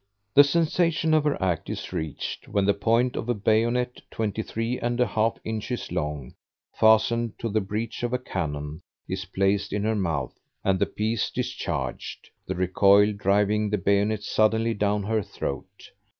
[0.33, 5.37] The sensation of her act is reached when the point of a bayonet, 23 1/2
[5.43, 6.33] inches long,
[6.73, 10.33] fastened to the breech of a cannon, is placed in her mouth
[10.65, 15.91] and the piece discharged; the recoil driving the bayonet suddenly down her throat.